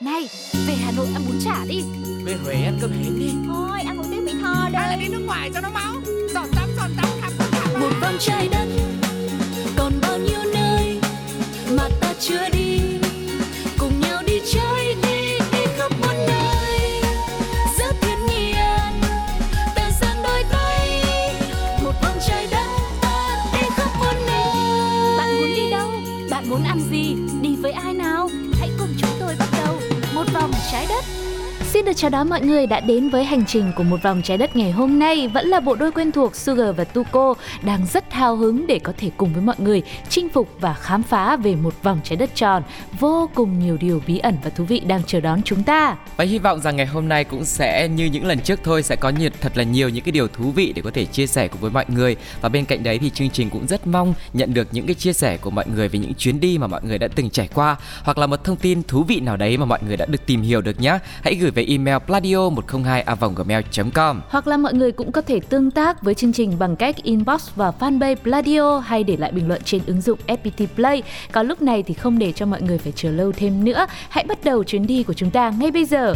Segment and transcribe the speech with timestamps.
[0.00, 0.28] Này,
[0.66, 1.82] về Hà Nội ăn bún chả đi.
[2.24, 3.32] Về Huế ăn cơm hến đi.
[3.46, 5.94] Thôi ăn một tiếng Mỹ Tho Hay là đây đi nước ngoài cho nó máu.
[6.34, 8.87] Giọt tắm giọt tắm khắp cả Một vòng trái đất
[31.98, 34.70] chào đón mọi người đã đến với hành trình của một vòng trái đất ngày
[34.70, 38.66] hôm nay vẫn là bộ đôi quen thuộc Sugar và Tuko đang rất hào hứng
[38.66, 42.00] để có thể cùng với mọi người chinh phục và khám phá về một vòng
[42.04, 42.62] trái đất tròn
[43.00, 45.96] vô cùng nhiều điều bí ẩn và thú vị đang chờ đón chúng ta.
[46.16, 48.96] Và hy vọng rằng ngày hôm nay cũng sẽ như những lần trước thôi, sẽ
[48.96, 51.48] có nhiệt thật là nhiều những cái điều thú vị để có thể chia sẻ
[51.48, 54.54] cùng với mọi người và bên cạnh đấy thì chương trình cũng rất mong nhận
[54.54, 56.98] được những cái chia sẻ của mọi người về những chuyến đi mà mọi người
[56.98, 59.78] đã từng trải qua, hoặc là một thông tin thú vị nào đấy mà mọi
[59.86, 60.98] người đã được tìm hiểu được nhé.
[61.22, 63.04] Hãy gửi về email pladio 102
[63.36, 63.62] gmail
[63.94, 66.96] com Hoặc là mọi người cũng có thể tương tác với chương trình bằng cách
[67.02, 71.02] inbox vào fanpage Pladio hay để lại bình luận trên ứng dụng FPT Play.
[71.32, 74.24] Có lúc này thì không để cho mọi người phải chờ lâu thêm nữa, hãy
[74.28, 76.14] bắt đầu chuyến đi của chúng ta ngay bây giờ.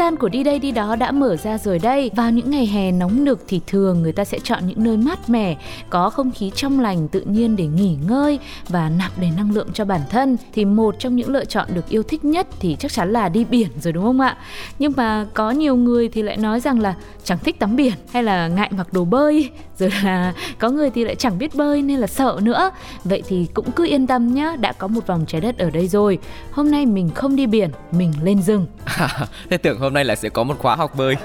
[0.00, 2.10] Gian của đi đây đi đó đã mở ra rồi đây.
[2.16, 5.30] Vào những ngày hè nóng nực thì thường người ta sẽ chọn những nơi mát
[5.30, 5.56] mẻ,
[5.90, 9.68] có không khí trong lành tự nhiên để nghỉ ngơi và nạp đầy năng lượng
[9.74, 10.36] cho bản thân.
[10.52, 13.44] Thì một trong những lựa chọn được yêu thích nhất thì chắc chắn là đi
[13.44, 14.36] biển rồi đúng không ạ?
[14.78, 18.22] Nhưng mà có nhiều người thì lại nói rằng là chẳng thích tắm biển hay
[18.22, 21.98] là ngại mặc đồ bơi, rồi là có người thì lại chẳng biết bơi nên
[21.98, 22.70] là sợ nữa.
[23.04, 25.88] Vậy thì cũng cứ yên tâm nhá, đã có một vòng trái đất ở đây
[25.88, 26.18] rồi.
[26.50, 28.66] Hôm nay mình không đi biển, mình lên rừng.
[29.50, 31.16] Thế tưởng hôm nay là sẽ có một khóa học bơi.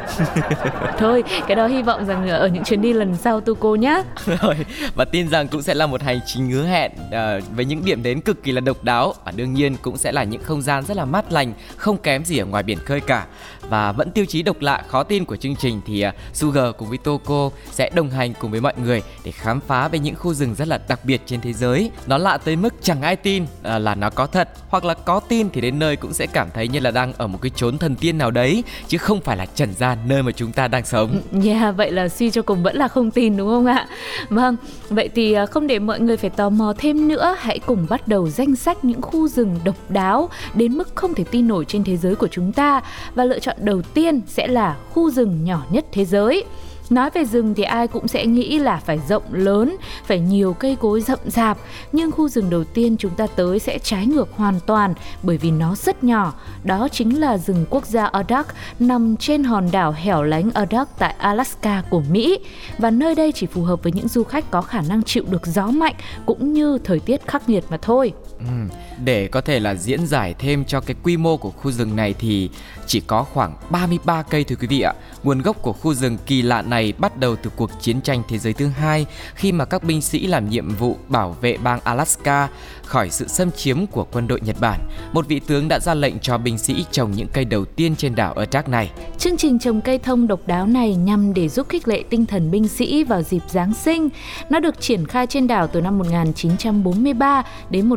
[1.00, 4.01] Thôi, cái đó hy vọng rằng ở những chuyến đi lần sau tu cô nhá.
[4.25, 4.56] rồi
[4.95, 8.03] và tin rằng cũng sẽ là một hành trình hứa hẹn à, với những điểm
[8.03, 9.13] đến cực kỳ là độc đáo.
[9.25, 12.25] Và đương nhiên cũng sẽ là những không gian rất là mát lành không kém
[12.25, 13.25] gì ở ngoài biển khơi cả.
[13.69, 16.89] Và vẫn tiêu chí độc lạ khó tin của chương trình thì uh, Sugar cùng
[16.89, 20.34] với Toko sẽ đồng hành cùng với mọi người để khám phá về những khu
[20.34, 21.91] rừng rất là đặc biệt trên thế giới.
[22.07, 24.50] Nó lạ tới mức chẳng ai tin uh, là nó có thật.
[24.69, 27.28] Hoặc là có tin thì đến nơi cũng sẽ cảm thấy như là đang ở
[27.28, 28.54] một cái chốn thần tiên nào đấy
[28.88, 32.09] chứ không phải là trần gian nơi mà chúng ta đang sống Yeah, vậy là
[32.09, 33.88] suy cho cùng vẫn là không tin đúng không ạ?
[34.29, 34.55] Vâng,
[34.89, 38.07] vậy thì à, không để mọi người phải tò mò thêm nữa, hãy cùng bắt
[38.07, 41.83] đầu danh sách những khu rừng độc đáo đến mức không thể tin nổi trên
[41.83, 42.81] thế giới của chúng ta.
[43.15, 46.44] Và lựa chọn đầu tiên sẽ là khu rừng nhỏ nhất thế giới.
[46.90, 49.75] Nói về rừng thì ai cũng sẽ nghĩ là phải rộng lớn,
[50.06, 51.57] phải nhiều cây cối rậm rạp.
[51.91, 54.94] Nhưng khu rừng đầu tiên chúng ta tới sẽ trái ngược hoàn toàn
[55.24, 56.34] bởi vì nó rất nhỏ.
[56.63, 58.47] Đó chính là rừng quốc gia Adak
[58.79, 62.40] nằm trên hòn đảo hẻo lánh Adak tại Alaska của Mỹ.
[62.78, 65.45] Và nơi đây chỉ phù hợp với những du khách có khả năng chịu được
[65.45, 65.95] gió mạnh
[66.25, 68.13] cũng như thời tiết khắc nghiệt mà thôi.
[68.40, 71.95] Ừ, để có thể là diễn giải thêm cho cái quy mô của khu rừng
[71.95, 72.50] này thì
[72.88, 74.94] chỉ có khoảng 33 cây thưa quý vị ạ.
[75.23, 78.38] Nguồn gốc của khu rừng kỳ lạ này bắt đầu từ cuộc chiến tranh thế
[78.38, 82.47] giới thứ hai, khi mà các binh sĩ làm nhiệm vụ bảo vệ bang Alaska
[82.85, 84.79] khỏi sự xâm chiếm của quân đội Nhật Bản.
[85.13, 88.16] Một vị tướng đã ra lệnh cho binh sĩ trồng những cây đầu tiên trên
[88.16, 88.91] đảo Ardak này.
[89.17, 92.51] Chương trình trồng cây thông độc đáo này nhằm để giúp khích lệ tinh thần
[92.51, 94.09] binh sĩ vào dịp Giáng sinh.
[94.50, 97.89] Nó được triển khai trên đảo từ năm 1943 đến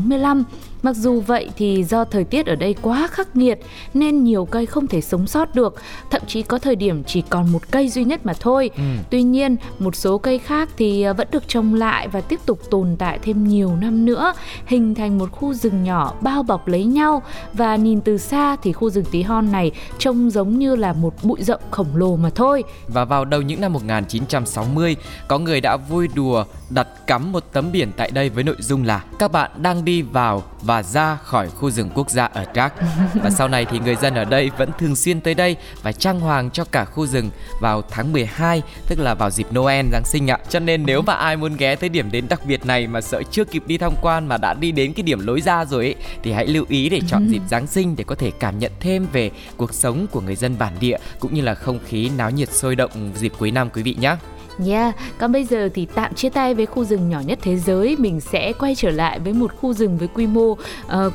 [0.00, 0.46] 45
[0.82, 3.58] Mặc dù vậy thì do thời tiết ở đây quá khắc nghiệt
[3.94, 5.74] nên nhiều cây không thể sống sót được,
[6.10, 8.70] thậm chí có thời điểm chỉ còn một cây duy nhất mà thôi.
[8.76, 8.82] Ừ.
[9.10, 12.60] Tuy nhiên, một số cây khác thì à, vẫn được trồng lại và tiếp tục
[12.70, 14.32] tồn tại thêm nhiều năm nữa,
[14.66, 17.22] hình thành một khu rừng nhỏ bao bọc lấy nhau
[17.52, 21.14] và nhìn từ xa thì khu rừng tí hon này trông giống như là một
[21.22, 22.64] bụi rậm khổng lồ mà thôi.
[22.88, 24.96] Và vào đầu những năm 1960,
[25.28, 28.84] có người đã vui đùa đặt cắm một tấm biển tại đây với nội dung
[28.84, 32.72] là các bạn đang đi vào và ra khỏi khu rừng quốc gia ở Đắc.
[33.22, 36.20] Và sau này thì người dân ở đây vẫn thường xuyên tới đây và trang
[36.20, 37.30] hoàng cho cả khu rừng
[37.60, 40.38] vào tháng 12, tức là vào dịp Noel Giáng sinh ạ.
[40.48, 43.22] Cho nên nếu mà ai muốn ghé tới điểm đến đặc biệt này mà sợ
[43.30, 45.94] chưa kịp đi tham quan mà đã đi đến cái điểm lối ra rồi ấy
[46.22, 49.06] thì hãy lưu ý để chọn dịp Giáng sinh để có thể cảm nhận thêm
[49.12, 52.52] về cuộc sống của người dân bản địa cũng như là không khí náo nhiệt
[52.52, 54.16] sôi động dịp cuối năm quý vị nhé.
[54.66, 57.96] Yeah, còn bây giờ thì tạm chia tay với khu rừng nhỏ nhất thế giới,
[57.98, 60.58] mình sẽ quay trở lại với một khu rừng với quy mô uh,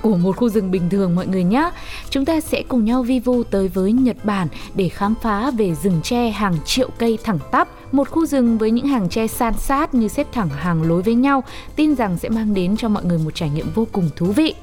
[0.01, 1.71] của một khu rừng bình thường mọi người nhé.
[2.09, 5.75] Chúng ta sẽ cùng nhau vi vu tới với Nhật Bản để khám phá về
[5.83, 9.53] rừng tre hàng triệu cây thẳng tắp, một khu rừng với những hàng tre san
[9.53, 11.43] sát như xếp thẳng hàng lối với nhau,
[11.75, 14.53] tin rằng sẽ mang đến cho mọi người một trải nghiệm vô cùng thú vị.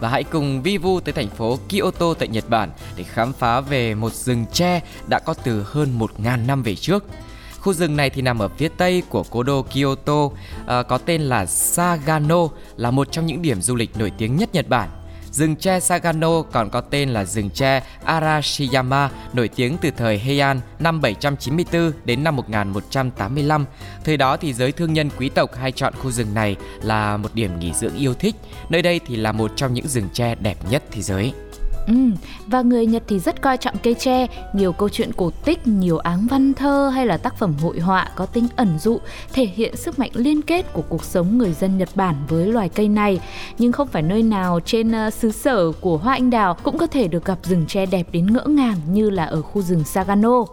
[0.00, 3.60] Và hãy cùng vi vu tới thành phố Kyoto tại Nhật Bản để khám phá
[3.60, 7.04] về một rừng tre đã có từ hơn 1.000 năm về trước.
[7.64, 10.28] Khu rừng này thì nằm ở phía tây của cố đô Kyoto,
[10.66, 14.48] à, có tên là Sagano, là một trong những điểm du lịch nổi tiếng nhất
[14.52, 14.88] Nhật Bản.
[15.30, 20.60] Rừng tre Sagano còn có tên là rừng tre Arashiyama, nổi tiếng từ thời Heian
[20.78, 23.66] năm 794 đến năm 1185.
[24.04, 27.34] Thời đó thì giới thương nhân quý tộc hay chọn khu rừng này là một
[27.34, 28.34] điểm nghỉ dưỡng yêu thích.
[28.68, 31.32] Nơi đây thì là một trong những rừng tre đẹp nhất thế giới.
[31.86, 31.94] Ừ,
[32.46, 35.98] và người Nhật thì rất coi trọng cây tre, nhiều câu chuyện cổ tích, nhiều
[35.98, 38.98] áng văn thơ hay là tác phẩm hội họa có tính ẩn dụ
[39.32, 42.68] thể hiện sức mạnh liên kết của cuộc sống người dân Nhật Bản với loài
[42.68, 43.20] cây này.
[43.58, 46.86] Nhưng không phải nơi nào trên uh, xứ sở của hoa anh đào cũng có
[46.86, 50.44] thể được gặp rừng tre đẹp đến ngỡ ngàng như là ở khu rừng Sagano.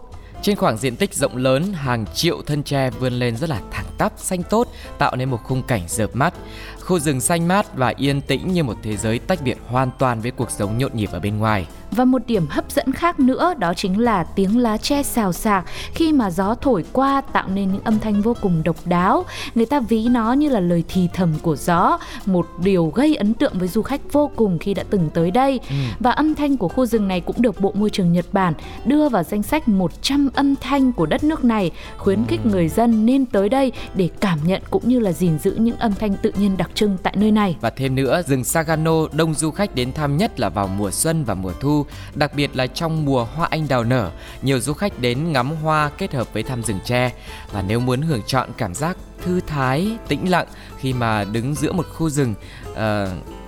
[0.42, 3.86] Trên khoảng diện tích rộng lớn, hàng triệu thân tre vươn lên rất là thẳng
[3.98, 4.68] tắp, xanh tốt,
[4.98, 6.34] tạo nên một khung cảnh rợp mắt.
[6.84, 10.20] Khu rừng xanh mát và yên tĩnh như một thế giới tách biệt hoàn toàn
[10.20, 11.66] với cuộc sống nhộn nhịp ở bên ngoài.
[11.90, 15.64] Và một điểm hấp dẫn khác nữa đó chính là tiếng lá tre xào xạc
[15.94, 19.24] khi mà gió thổi qua tạo nên những âm thanh vô cùng độc đáo.
[19.54, 23.34] Người ta ví nó như là lời thì thầm của gió, một điều gây ấn
[23.34, 25.60] tượng với du khách vô cùng khi đã từng tới đây.
[25.68, 25.74] Ừ.
[26.00, 29.08] Và âm thanh của khu rừng này cũng được Bộ Môi trường Nhật Bản đưa
[29.08, 32.50] vào danh sách 100 âm thanh của đất nước này, khuyến khích ừ.
[32.50, 35.92] người dân nên tới đây để cảm nhận cũng như là gìn giữ những âm
[35.94, 37.56] thanh tự nhiên đặc trưng tại nơi này.
[37.60, 41.24] Và thêm nữa, rừng Sagano đông du khách đến thăm nhất là vào mùa xuân
[41.24, 44.10] và mùa thu, đặc biệt là trong mùa hoa anh đào nở.
[44.42, 47.12] Nhiều du khách đến ngắm hoa kết hợp với thăm rừng tre
[47.52, 50.46] và nếu muốn hưởng chọn cảm giác thư thái, tĩnh lặng
[50.78, 52.34] khi mà đứng giữa một khu rừng
[52.72, 52.78] uh,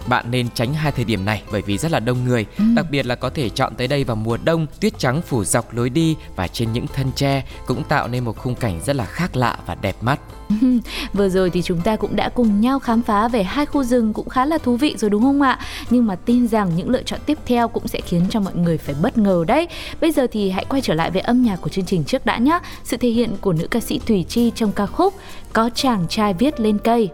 [0.07, 2.65] bạn nên tránh hai thời điểm này bởi vì rất là đông người ừ.
[2.77, 5.75] đặc biệt là có thể chọn tới đây vào mùa đông tuyết trắng phủ dọc
[5.75, 9.05] lối đi và trên những thân tre cũng tạo nên một khung cảnh rất là
[9.05, 10.21] khác lạ và đẹp mắt
[11.13, 14.13] Vừa rồi thì chúng ta cũng đã cùng nhau khám phá về hai khu rừng
[14.13, 15.59] cũng khá là thú vị rồi đúng không ạ?
[15.91, 18.79] Nhưng mà tin rằng những lựa chọn tiếp theo cũng sẽ khiến cho mọi người
[18.79, 19.69] phải bất ngờ đấy.
[20.01, 22.39] Bây giờ thì hãy quay trở lại với âm nhạc của chương trình trước đã
[22.39, 22.59] nhé.
[22.85, 25.15] Sự thể hiện của nữ ca sĩ Thùy Chi trong ca khúc
[25.53, 27.11] Có chàng trai viết lên cây.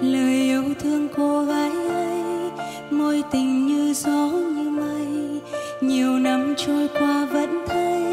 [0.00, 2.22] lời yêu thương cô gái ấy
[2.90, 5.40] môi tình như gió như mây.
[5.80, 8.04] Nhiều năm trôi qua vẫn thấy,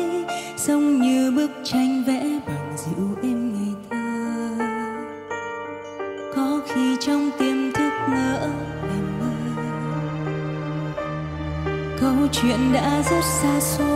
[0.57, 4.65] giống như bức tranh vẽ bằng dịu êm ngày thơ.
[6.35, 8.39] Có khi trong tiềm thức ngỡ
[8.87, 9.31] là mơ
[12.01, 13.92] câu chuyện đã rất xa xôi.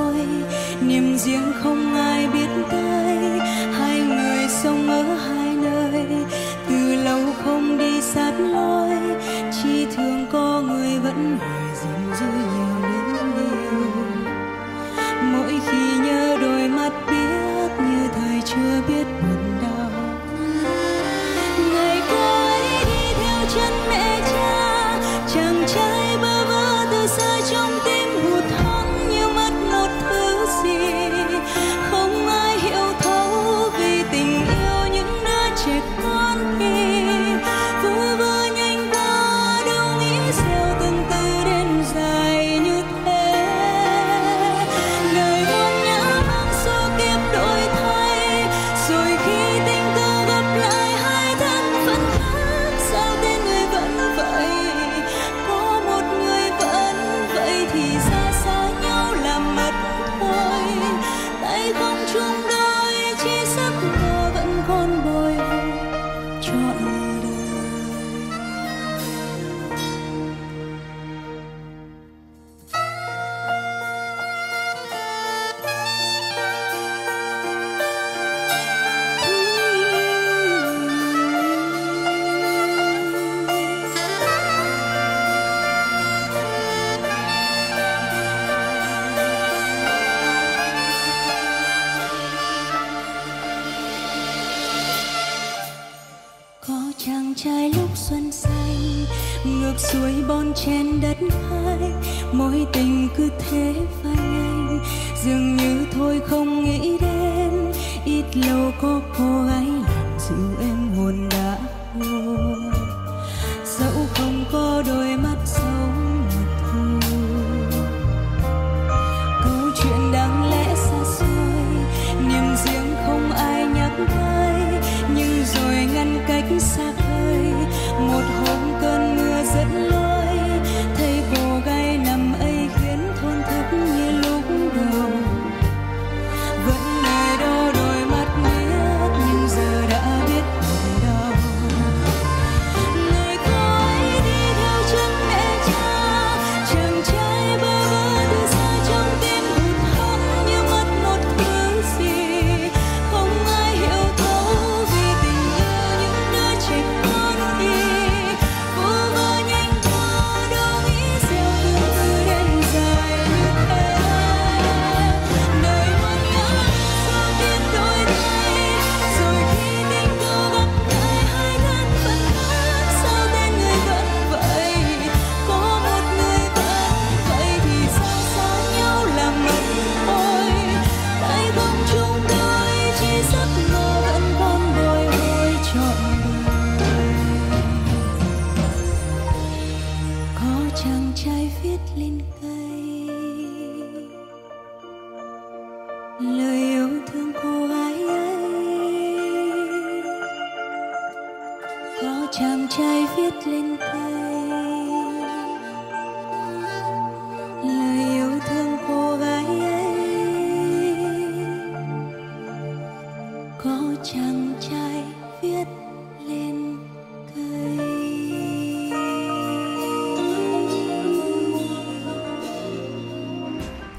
[99.78, 101.18] Ngược xuôi bon chen đất
[101.50, 101.92] hai,
[102.34, 104.80] mối tình cứ thế phai nhanh
[105.26, 107.72] dường như thôi không nghĩ đến,
[108.06, 109.47] ít lâu có cô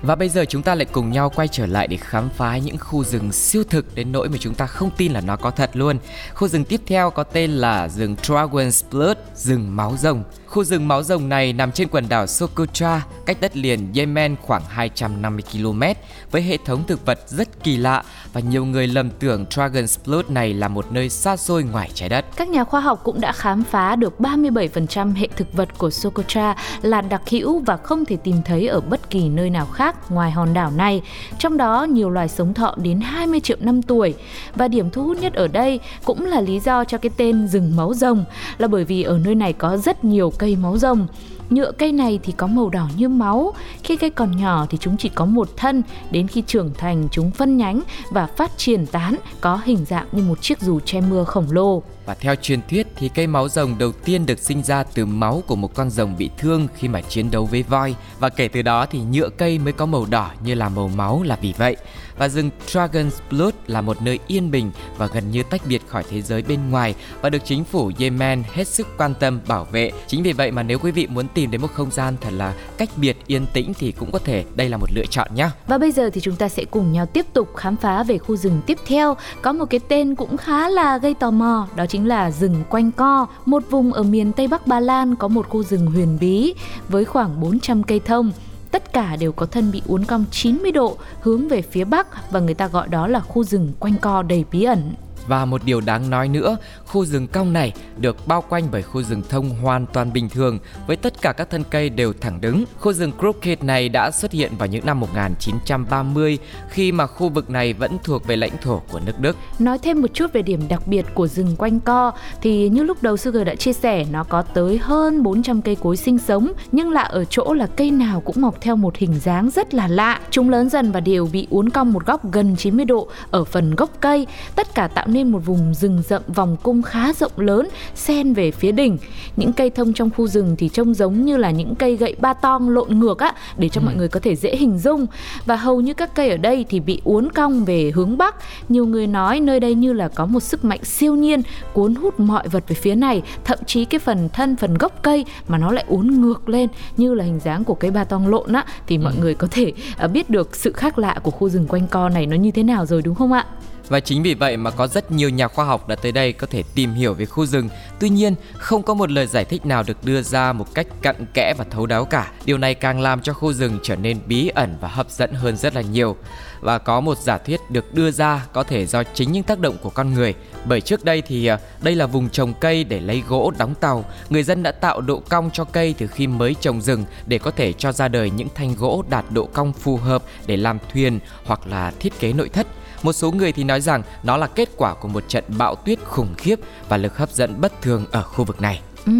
[0.09, 2.79] Và bây giờ chúng ta lại cùng nhau quay trở lại để khám phá những
[2.79, 5.71] khu rừng siêu thực đến nỗi mà chúng ta không tin là nó có thật
[5.75, 5.99] luôn.
[6.35, 10.25] Khu rừng tiếp theo có tên là rừng Dragon's Blood, rừng máu rồng.
[10.47, 14.63] Khu rừng máu rồng này nằm trên quần đảo Socotra, cách đất liền Yemen khoảng
[14.69, 15.83] 250 km,
[16.31, 20.27] với hệ thống thực vật rất kỳ lạ và nhiều người lầm tưởng Dragon's Blood
[20.29, 22.25] này là một nơi xa xôi ngoài trái đất.
[22.37, 26.57] Các nhà khoa học cũng đã khám phá được 37% hệ thực vật của Socotra
[26.83, 30.31] là đặc hữu và không thể tìm thấy ở bất kỳ nơi nào khác ngoài
[30.31, 31.03] hòn đảo này.
[31.39, 34.15] Trong đó nhiều loài sống thọ đến 20 triệu năm tuổi.
[34.55, 37.77] Và điểm thu hút nhất ở đây cũng là lý do cho cái tên rừng
[37.77, 38.25] máu rồng,
[38.59, 41.07] là bởi vì ở nơi này có rất nhiều cây máu rồng.
[41.51, 43.53] Nhựa cây này thì có màu đỏ như máu.
[43.83, 47.31] Khi cây còn nhỏ thì chúng chỉ có một thân, đến khi trưởng thành chúng
[47.31, 51.25] phân nhánh và phát triển tán có hình dạng như một chiếc dù che mưa
[51.25, 51.83] khổng lồ.
[52.07, 55.43] Và theo truyền thuyết thì cây máu rồng đầu tiên được sinh ra từ máu
[55.47, 58.63] của một con rồng bị thương khi mà chiến đấu với voi và kể từ
[58.63, 61.77] đó thì nhựa cây mới có màu đỏ như là màu máu là vì vậy.
[62.19, 66.05] Và rừng Dragon's Blood là một nơi yên bình và gần như tách biệt khỏi
[66.11, 69.91] thế giới bên ngoài và được chính phủ Yemen hết sức quan tâm, bảo vệ.
[70.07, 72.55] Chính vì vậy mà nếu quý vị muốn tìm đến một không gian thật là
[72.79, 75.49] cách biệt, yên tĩnh thì cũng có thể đây là một lựa chọn nhé.
[75.67, 78.37] Và bây giờ thì chúng ta sẽ cùng nhau tiếp tục khám phá về khu
[78.37, 82.09] rừng tiếp theo có một cái tên cũng khá là gây tò mò, đó chính
[82.09, 85.63] là rừng quanh co một vùng ở miền Tây Bắc Ba Lan có một khu
[85.63, 86.55] rừng huyền bí
[86.89, 88.33] với khoảng 400 cây thông
[88.71, 92.41] tất cả đều có thân bị uốn cong 90 độ hướng về phía bắc và
[92.41, 94.93] người ta gọi đó là khu rừng quanh co đầy bí ẩn.
[95.29, 96.57] Và một điều đáng nói nữa,
[96.87, 100.59] khu rừng cong này được bao quanh bởi khu rừng thông hoàn toàn bình thường
[100.87, 102.65] với tất cả các thân cây đều thẳng đứng.
[102.79, 107.51] Khu rừng Crooked này đã xuất hiện vào những năm 1930 khi mà khu vực
[107.51, 109.37] này vẫn thuộc về lãnh thổ của nước Đức.
[109.59, 113.03] Nói thêm một chút về điểm đặc biệt của rừng quanh co thì như lúc
[113.03, 116.91] đầu Sugar đã chia sẻ nó có tới hơn 400 cây cối sinh sống nhưng
[116.91, 120.21] lạ ở chỗ là cây nào cũng mọc theo một hình dáng rất là lạ.
[120.31, 123.75] Chúng lớn dần và đều bị uốn cong một góc gần 90 độ ở phần
[123.75, 127.69] gốc cây, tất cả tạo nên một vùng rừng rậm vòng cung khá rộng lớn
[127.95, 128.99] xen về phía đỉnh.
[129.37, 132.35] Những cây thông trong khu rừng thì trông giống như là những cây gậy ba
[132.35, 133.85] tong lộn ngược á để cho ừ.
[133.85, 135.07] mọi người có thể dễ hình dung
[135.47, 138.35] và hầu như các cây ở đây thì bị uốn cong về hướng bắc.
[138.69, 142.21] Nhiều người nói nơi đây như là có một sức mạnh siêu nhiên cuốn hút
[142.21, 145.73] mọi vật về phía này, thậm chí cái phần thân phần gốc cây mà nó
[145.73, 148.99] lại uốn ngược lên như là hình dáng của cây ba tong lộn á thì
[148.99, 149.21] mọi ừ.
[149.21, 149.73] người có thể
[150.13, 152.87] biết được sự khác lạ của khu rừng quanh co này nó như thế nào
[152.87, 153.47] rồi đúng không ạ?
[153.89, 156.47] Và chính vì vậy mà có rất nhiều nhà khoa học đã tới đây có
[156.51, 157.69] thể tìm hiểu về khu rừng.
[158.01, 161.27] Tuy nhiên, không có một lời giải thích nào được đưa ra một cách cặn
[161.35, 162.33] kẽ và thấu đáo cả.
[162.45, 165.57] Điều này càng làm cho khu rừng trở nên bí ẩn và hấp dẫn hơn
[165.57, 166.17] rất là nhiều.
[166.61, 169.77] Và có một giả thuyết được đưa ra có thể do chính những tác động
[169.83, 170.35] của con người.
[170.65, 174.05] Bởi trước đây thì à, đây là vùng trồng cây để lấy gỗ đóng tàu.
[174.31, 177.51] Người dân đã tạo độ cong cho cây từ khi mới trồng rừng để có
[177.51, 181.19] thể cho ra đời những thanh gỗ đạt độ cong phù hợp để làm thuyền
[181.45, 182.67] hoặc là thiết kế nội thất.
[183.03, 185.99] Một số người thì nói rằng nó là kết quả của một trận bão tuyết
[186.05, 188.81] khủng khiếp và lực hấp dẫn bất thường ở khu vực này.
[189.07, 189.13] Ừ,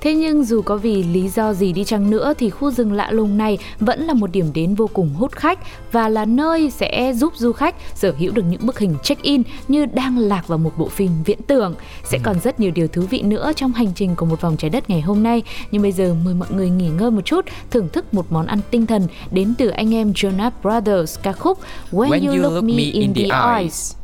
[0.00, 3.10] thế nhưng dù có vì lý do gì đi chăng nữa thì khu rừng lạ
[3.10, 5.58] lùng này vẫn là một điểm đến vô cùng hút khách
[5.92, 9.86] và là nơi sẽ giúp du khách sở hữu được những bức hình check-in như
[9.86, 11.74] đang lạc vào một bộ phim viễn tưởng.
[12.04, 12.22] Sẽ ừ.
[12.24, 14.90] còn rất nhiều điều thú vị nữa trong hành trình của một vòng trái đất
[14.90, 15.42] ngày hôm nay.
[15.70, 18.60] Nhưng bây giờ mời mọi người nghỉ ngơi một chút, thưởng thức một món ăn
[18.70, 21.58] tinh thần đến từ anh em Jonas Brothers ca khúc
[21.92, 23.62] When, When You, Look, look Me in, the Eyes.
[23.62, 23.99] eyes.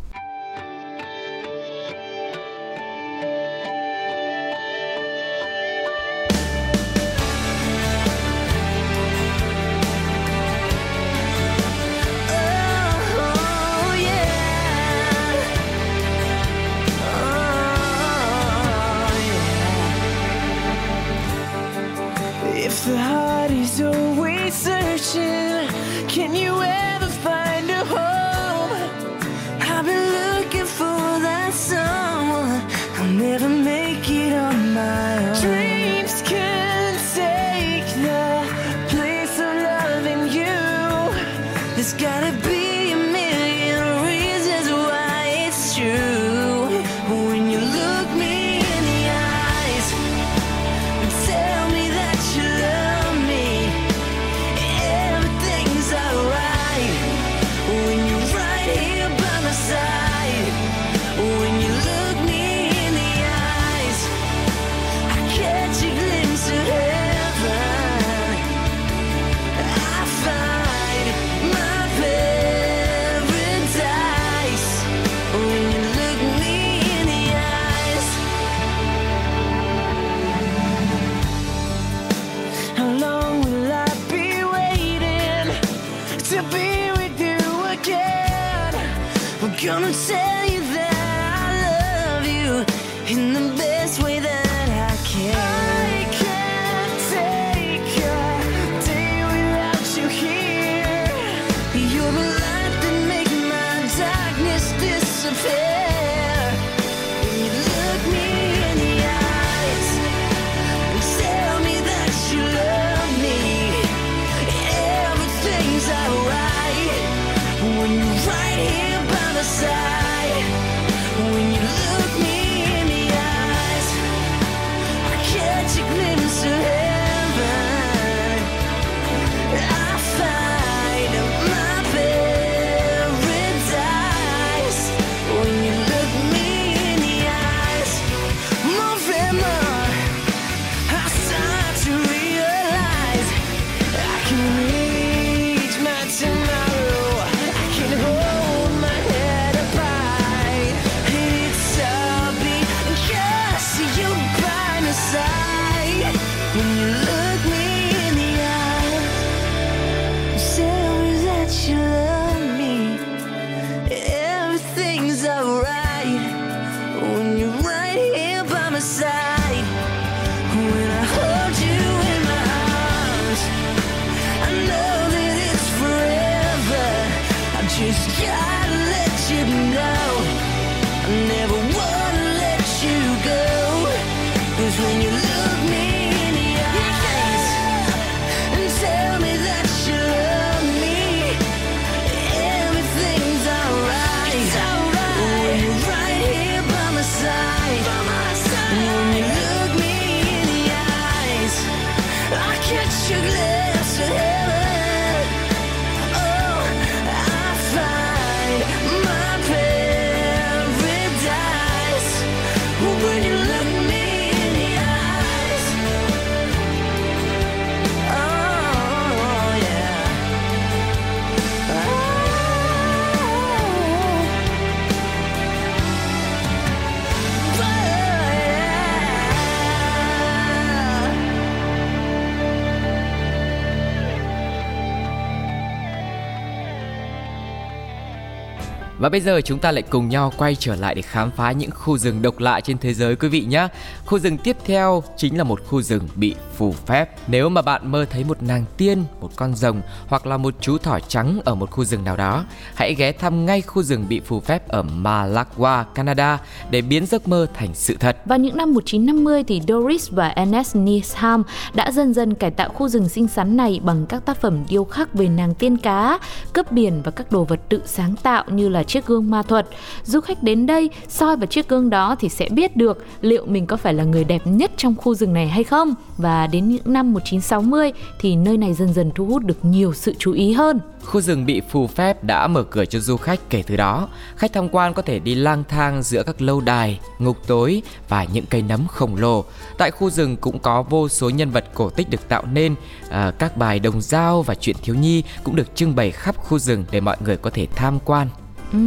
[239.06, 241.71] Và bây giờ chúng ta lại cùng nhau quay trở lại để khám phá những
[241.71, 243.69] khu rừng độc lạ trên thế giới quý vị nhé.
[244.06, 247.10] Khu rừng tiếp theo chính là một khu rừng bị phù phép.
[247.26, 250.78] Nếu mà bạn mơ thấy một nàng tiên, một con rồng hoặc là một chú
[250.78, 254.21] thỏ trắng ở một khu rừng nào đó, hãy ghé thăm ngay khu rừng bị
[254.21, 256.38] phù phép ở Malakwa, Canada
[256.71, 258.16] để biến giấc mơ thành sự thật.
[258.25, 261.42] Vào những năm 1950 thì Doris và Ernest Nisham
[261.75, 264.84] đã dần dần cải tạo khu rừng xinh xắn này bằng các tác phẩm điêu
[264.84, 266.19] khắc về nàng tiên cá,
[266.52, 269.43] cướp biển và các đồ vật tự sáng tạo như là chiếc chiếc gương ma
[269.43, 269.67] thuật.
[270.04, 273.67] Du khách đến đây soi vào chiếc gương đó thì sẽ biết được liệu mình
[273.67, 275.95] có phải là người đẹp nhất trong khu rừng này hay không.
[276.17, 280.15] Và đến những năm 1960 thì nơi này dần dần thu hút được nhiều sự
[280.19, 280.80] chú ý hơn.
[281.04, 284.09] Khu rừng bị phù phép đã mở cửa cho du khách kể từ đó.
[284.37, 288.25] Khách tham quan có thể đi lang thang giữa các lâu đài, ngục tối và
[288.25, 289.45] những cây nấm khổng lồ.
[289.78, 292.75] Tại khu rừng cũng có vô số nhân vật cổ tích được tạo nên,
[293.11, 296.59] à, các bài đồng dao và chuyện thiếu nhi cũng được trưng bày khắp khu
[296.59, 298.28] rừng để mọi người có thể tham quan.
[298.73, 298.79] Ừ,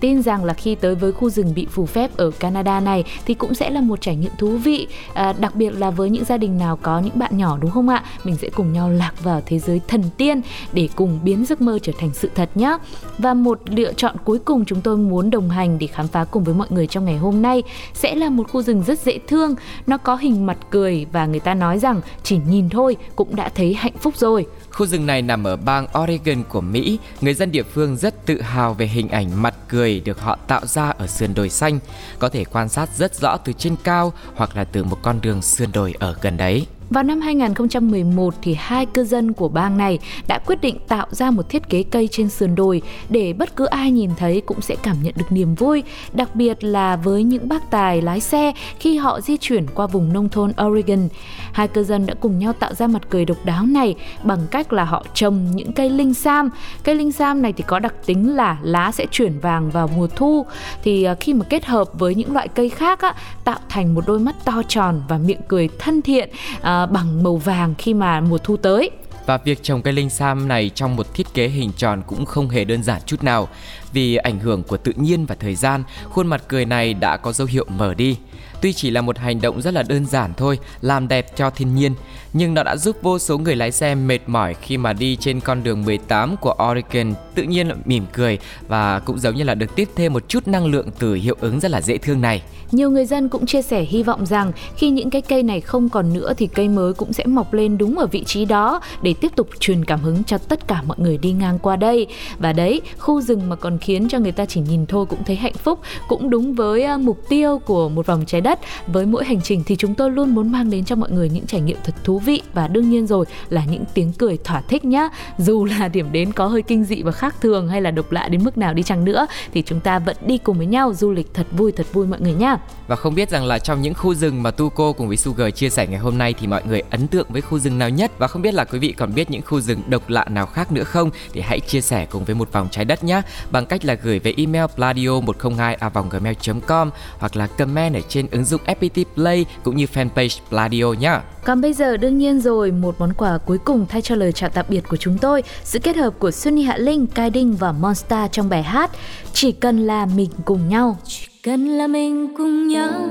[0.00, 3.34] tin rằng là khi tới với khu rừng bị phù phép ở Canada này thì
[3.34, 4.86] cũng sẽ là một trải nghiệm thú vị.
[5.14, 7.88] À, đặc biệt là với những gia đình nào có những bạn nhỏ đúng không
[7.88, 8.04] ạ?
[8.24, 10.40] Mình sẽ cùng nhau lạc vào thế giới thần tiên
[10.72, 12.78] để cùng biến giấc mơ trở thành sự thật nhé
[13.18, 16.44] và một lựa chọn cuối cùng chúng tôi muốn đồng hành để khám phá cùng
[16.44, 17.62] với mọi người trong ngày hôm nay
[17.94, 19.54] sẽ là một khu rừng rất dễ thương.
[19.86, 23.48] Nó có hình mặt cười và người ta nói rằng chỉ nhìn thôi cũng đã
[23.54, 24.46] thấy hạnh phúc rồi.
[24.70, 26.98] Khu rừng này nằm ở bang Oregon của Mỹ.
[27.20, 30.66] Người dân địa phương rất tự hào về hình ảnh mặt cười được họ tạo
[30.66, 31.78] ra ở sườn đồi xanh.
[32.18, 35.42] Có thể quan sát rất rõ từ trên cao hoặc là từ một con đường
[35.42, 36.66] sườn đồi ở gần đấy.
[36.90, 39.98] Vào năm 2011 thì hai cư dân của bang này
[40.28, 43.64] đã quyết định tạo ra một thiết kế cây trên sườn đồi để bất cứ
[43.64, 47.48] ai nhìn thấy cũng sẽ cảm nhận được niềm vui, đặc biệt là với những
[47.48, 51.08] bác tài lái xe khi họ di chuyển qua vùng nông thôn Oregon.
[51.52, 54.72] Hai cư dân đã cùng nhau tạo ra mặt cười độc đáo này bằng cách
[54.72, 56.50] là họ trồng những cây linh sam.
[56.84, 60.06] Cây linh sam này thì có đặc tính là lá sẽ chuyển vàng vào mùa
[60.06, 60.46] thu
[60.82, 64.04] thì à, khi mà kết hợp với những loại cây khác á, tạo thành một
[64.06, 66.30] đôi mắt to tròn và miệng cười thân thiện
[66.62, 68.90] à, bằng màu vàng khi mà mùa thu tới.
[69.26, 72.48] Và việc trồng cây linh sam này trong một thiết kế hình tròn cũng không
[72.48, 73.48] hề đơn giản chút nào.
[73.92, 77.32] Vì ảnh hưởng của tự nhiên và thời gian, khuôn mặt cười này đã có
[77.32, 78.16] dấu hiệu mở đi.
[78.62, 81.74] Tuy chỉ là một hành động rất là đơn giản thôi, làm đẹp cho thiên
[81.74, 81.94] nhiên,
[82.32, 85.40] nhưng nó đã giúp vô số người lái xe mệt mỏi khi mà đi trên
[85.40, 89.76] con đường 18 của Oregon tự nhiên mỉm cười và cũng giống như là được
[89.76, 92.42] tiếp thêm một chút năng lượng từ hiệu ứng rất là dễ thương này.
[92.72, 95.88] Nhiều người dân cũng chia sẻ hy vọng rằng khi những cái cây này không
[95.88, 99.14] còn nữa thì cây mới cũng sẽ mọc lên đúng ở vị trí đó để
[99.20, 102.06] tiếp tục truyền cảm hứng cho tất cả mọi người đi ngang qua đây.
[102.38, 105.36] Và đấy, khu rừng mà còn khiến cho người ta chỉ nhìn thôi cũng thấy
[105.36, 108.58] hạnh phúc, cũng đúng với à, mục tiêu của một vòng trái đất.
[108.86, 111.46] Với mỗi hành trình thì chúng tôi luôn muốn mang đến cho mọi người những
[111.46, 114.84] trải nghiệm thật thú vị và đương nhiên rồi là những tiếng cười thỏa thích
[114.84, 115.08] nhá.
[115.38, 118.28] Dù là điểm đến có hơi kinh dị và khác thường hay là độc lạ
[118.28, 121.10] đến mức nào đi chăng nữa thì chúng ta vẫn đi cùng với nhau du
[121.10, 122.56] lịch thật vui thật vui mọi người nhá.
[122.86, 125.70] Và không biết rằng là trong những khu rừng mà Tuco cùng với Sugar chia
[125.70, 128.28] sẻ ngày hôm nay thì mọi người ấn tượng với khu rừng nào nhất và
[128.28, 130.84] không biết là quý vị còn biết những khu rừng độc lạ nào khác nữa
[130.84, 133.94] không thì hãy chia sẻ cùng với một vòng trái đất nhé bằng cách là
[133.94, 139.04] gửi về email pladio 102 a gmail.com hoặc là comment ở trên ứng dụng FPT
[139.14, 141.18] Play cũng như fanpage Pladio nhé.
[141.44, 144.50] Còn bây giờ đương nhiên rồi, một món quà cuối cùng thay cho lời chào
[144.50, 147.72] tạm biệt của chúng tôi, sự kết hợp của Sunny Hạ Linh, Kai Đinh và
[147.72, 148.90] Monster trong bài hát
[149.32, 150.96] Chỉ cần là mình cùng nhau.
[151.04, 153.08] Chỉ cần là mình cùng nhau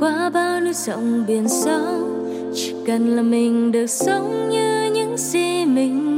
[0.00, 2.08] qua bao núi sông biển sâu
[2.54, 6.11] chỉ cần là mình được sống như những gì mình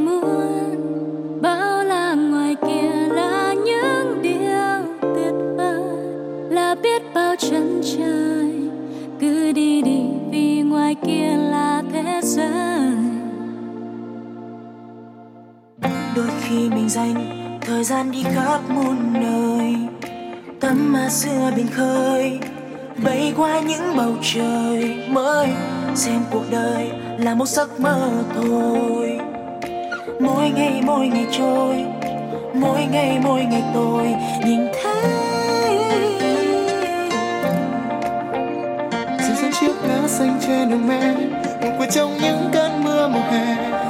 [7.34, 8.50] biết chân trời
[9.20, 12.48] cứ đi đi vì ngoài kia là thế giới.
[16.16, 17.14] Đôi khi mình dành
[17.60, 19.74] thời gian đi khắp muôn nơi
[20.60, 22.38] tắm mà xưa biển khơi,
[23.04, 25.48] bay qua những bầu trời mới,
[25.94, 29.18] xem cuộc đời là một giấc mơ thôi.
[30.20, 31.84] Mỗi ngày mỗi ngày trôi,
[32.54, 34.14] mỗi ngày mỗi ngày tôi,
[34.46, 34.60] nhìn
[40.18, 41.14] xanh trên đường mẹ
[41.60, 43.83] một cuối trong những cơn mưa mùa hè.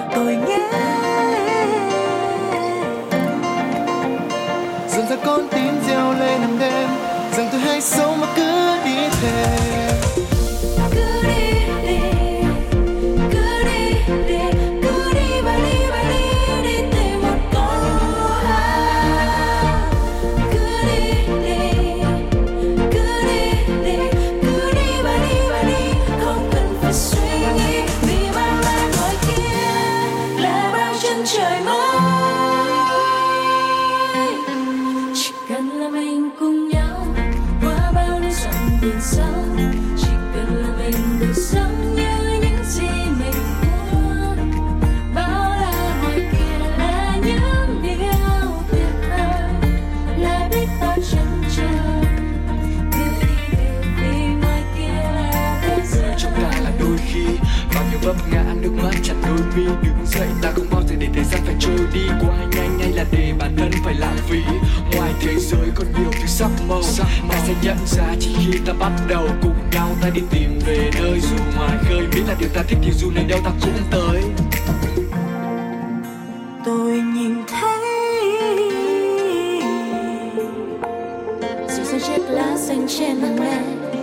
[82.85, 83.63] Lá xanh trên hàng me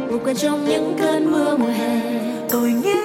[0.09, 1.99] ngủ quên trong những cơn mưa mùa hè.
[2.49, 2.95] Tôi nghe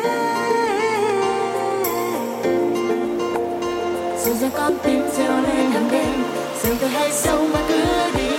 [4.24, 6.22] rồi ra con tim reo lên hàng đêm
[6.64, 7.78] rồi tôi hay sâu mà cứ
[8.16, 8.35] đi.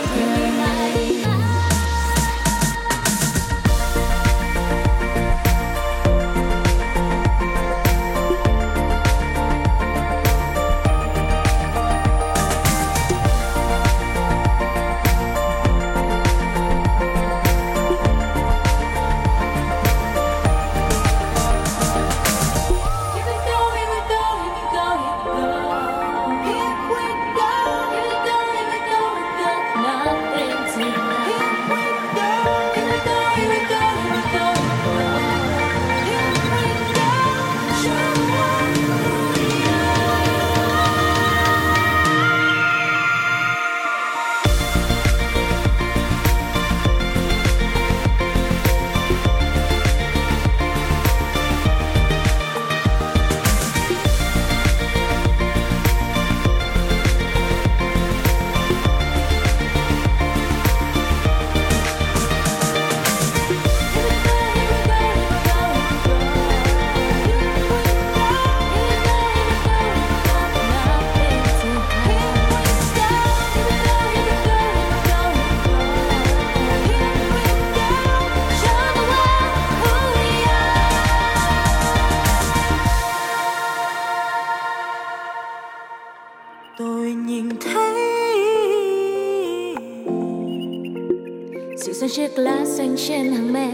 [91.88, 93.72] Sự rơi chiếc lá xanh trên hàng me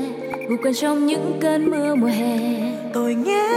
[0.50, 2.40] ngủ quên trong những cơn mưa mùa hè.
[2.94, 3.50] Tôi nghe.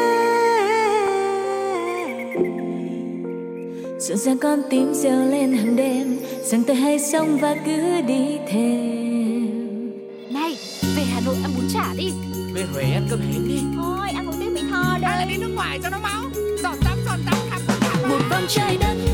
[3.98, 8.38] Rộn ràng con tim reo lên hàng đêm rằng tôi hay sống và cứ đi
[8.48, 9.90] thêm.
[10.30, 10.56] Này,
[10.96, 12.12] về Hà Nội ăn bún chả đi.
[12.54, 13.58] Về Huế ăn cơm hến đi.
[13.76, 15.36] Thôi, ăn một tiếng Mỹ Tho Hay là đi.
[15.36, 16.22] nước ngoài cho nó máu.
[16.62, 19.05] Giọt tắm, giọt tắm, khắp tất cả một vòng trái đất